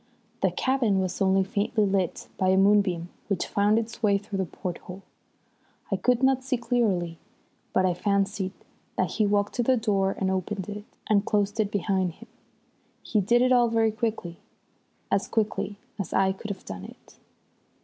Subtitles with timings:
[0.41, 4.45] The cabin was only faintly lit by a moonbeam which found its way through the
[4.47, 5.03] porthole.
[5.91, 7.19] I could not see clearly,
[7.71, 8.51] but I fancied
[8.97, 12.27] that he walked to the door and opened it, and closed it behind him.
[13.03, 14.37] He did it all very quickly,
[15.11, 17.17] as quickly as I could have done it.